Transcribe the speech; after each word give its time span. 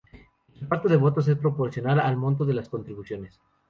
El 0.55 0.61
reparto 0.61 0.89
de 0.89 0.97
votos 0.97 1.27
es 1.27 1.37
proporcional 1.37 1.99
al 1.99 2.17
monto 2.17 2.43
de 2.43 2.55
las 2.55 2.69
contribuciones. 2.69 3.39